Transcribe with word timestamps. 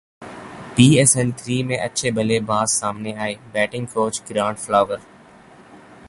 پی 0.75 0.85
S 0.97 1.15
L 1.17 1.29
three 1.37 1.57
میں 1.63 1.77
اچھے 1.77 2.11
بلے 2.11 2.39
باز 2.49 2.71
سامنے 2.71 3.11
ائے 3.21 3.35
بیٹنگ 3.51 3.85
کوچ 3.93 4.21
گرانٹ 4.29 4.59
فلاور 4.59 4.97